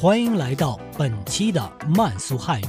[0.00, 1.60] 欢迎来到本期的
[1.94, 2.64] 慢速汉语。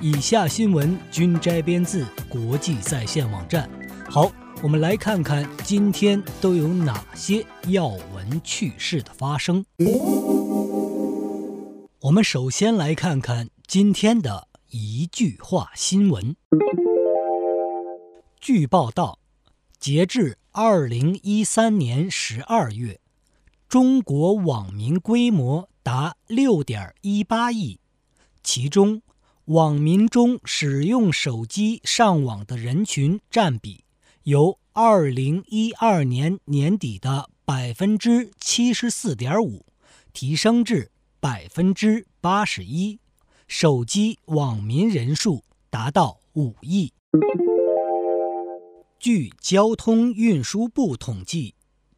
[0.00, 3.70] 以下新闻均摘编自国际在线网站。
[4.10, 4.28] 好，
[4.60, 9.64] 我们来看看今天都有哪些要闻趣事的发生。
[12.00, 16.34] 我们首先来看看今天的一句话新闻。
[18.40, 19.20] 据报道，
[19.78, 22.98] 截至二零一三年十二月。
[23.68, 27.80] 中国网民规模达六点一八亿，
[28.44, 29.02] 其中
[29.46, 33.84] 网民中使用手机上网的人群占比
[34.22, 39.66] 由二零一二年年底的百分之七十四点五
[40.12, 43.00] 提升至百分之八十一，
[43.48, 46.92] 手机网民人数达到五亿。
[49.00, 51.56] 据交通运输部统计，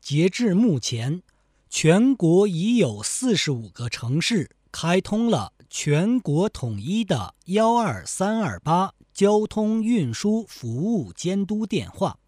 [0.00, 1.22] 截至目前。
[1.68, 12.18] 全国已有四十五个城市开通了全国统一的幺二三二八交通运输服务监督电话。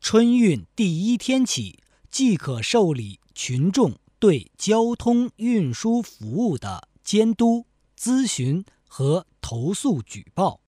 [0.00, 1.78] 春运第一天起，
[2.10, 7.66] 即可受理群众对交通运输服务的监督、
[7.98, 10.60] 咨询和投诉举报。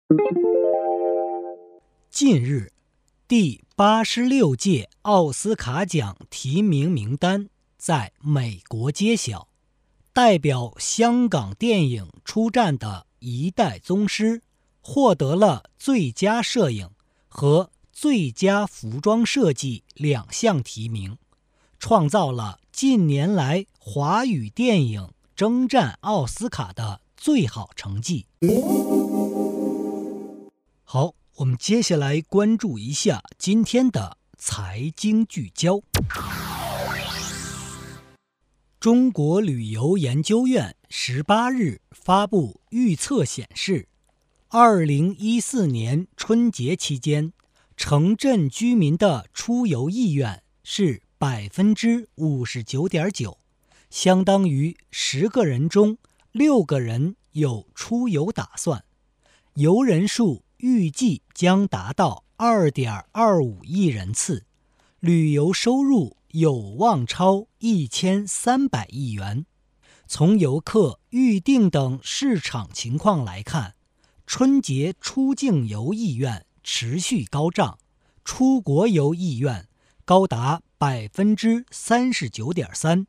[2.10, 2.72] 近日，
[3.28, 7.50] 第八十六届奥斯卡奖提名名单。
[7.78, 9.48] 在美国揭晓，
[10.12, 14.42] 代表香港电影出战的一代宗师
[14.80, 16.90] 获得了最佳摄影
[17.28, 21.18] 和最佳服装设计两项提名，
[21.78, 28.26] 创造了近年来华语电影征战奥斯卡的最好成绩。
[30.84, 35.80] 好，我们接下来关注一下今天的财经聚焦。
[38.86, 43.88] 中国旅游研究院十八日发布预测显示，
[44.46, 47.32] 二零一四年春节期间，
[47.76, 53.38] 城镇居民的出游意愿是百分之五十九点九，
[53.90, 55.98] 相当于十个人中
[56.30, 58.84] 六个人有出游打算，
[59.54, 64.44] 游人数预计将达到二点二五亿人次，
[65.00, 66.15] 旅游收入。
[66.38, 69.46] 有望超一千三百亿元。
[70.06, 73.74] 从游客预订等市场情况来看，
[74.26, 77.78] 春节出境游意愿持续高涨，
[78.22, 79.66] 出国游意愿
[80.04, 83.06] 高达百分之三十九点三，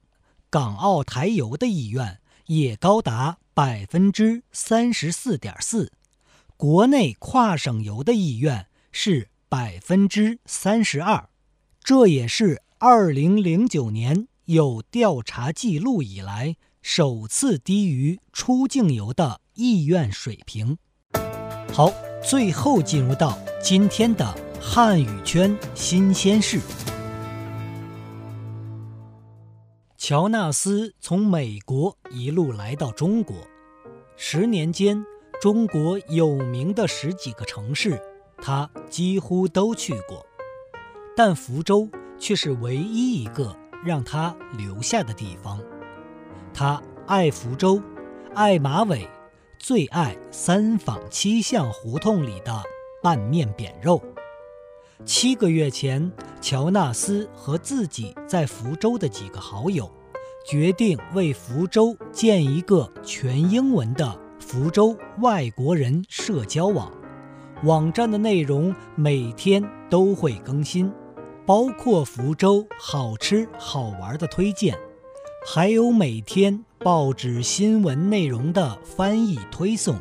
[0.50, 5.92] 港澳台游的意愿也高达百分之三十四点四，
[6.56, 11.28] 国内跨省游的意愿是百分之三十二，
[11.84, 12.62] 这也是。
[12.80, 20.78] 二零零九年有调查记录以来，首次低于出境游的意愿水平。
[21.74, 26.60] 好，最后进入到今天的汉语圈新鲜事。
[29.98, 33.36] 乔纳斯从美国一路来到中国，
[34.16, 35.04] 十年间，
[35.42, 38.00] 中国有名的十几个城市，
[38.38, 40.24] 他几乎都去过，
[41.16, 41.90] 但福州。
[42.20, 43.56] 却是唯一一个
[43.86, 45.60] 让他留下的地方。
[46.54, 47.82] 他爱福州，
[48.34, 49.08] 爱马尾，
[49.60, 52.62] 最爱三坊七巷胡同里的
[53.02, 54.02] 拌面扁肉。
[55.06, 56.12] 七个月前，
[56.42, 59.90] 乔纳斯和自己在福州的几个好友，
[60.50, 66.92] 决定为福州建一个全英文的福州外国人社交网。
[67.64, 70.92] 网站的内容每天都会更新。
[71.48, 74.78] 包括福州好吃好玩的推荐，
[75.48, 79.98] 还有每天报纸新闻内容的翻译推送，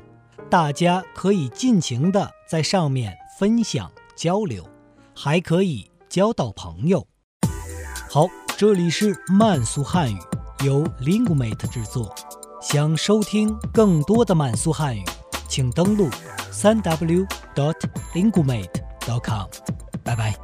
[0.50, 4.68] 大家可以尽情的在上面分享交流，
[5.14, 7.06] 还可以交到朋友。
[8.10, 8.26] 好，
[8.56, 10.18] 这里是慢速汉语，
[10.64, 12.12] 由 Lingumate 制作。
[12.60, 15.04] 想收听更多的慢速汉语，
[15.46, 16.08] 请登录
[16.50, 17.76] 三 w dot
[18.14, 19.46] lingumate dot com。
[20.02, 20.34] 拜拜。